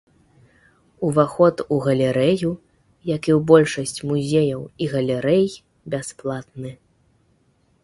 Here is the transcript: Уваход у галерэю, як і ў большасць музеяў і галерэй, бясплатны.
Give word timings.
Уваход 1.07 1.55
у 1.75 1.77
галерэю, 1.87 2.51
як 3.15 3.21
і 3.31 3.35
ў 3.35 3.37
большасць 3.53 3.99
музеяў 4.13 4.61
і 4.85 4.91
галерэй, 4.97 5.47
бясплатны. 5.97 6.71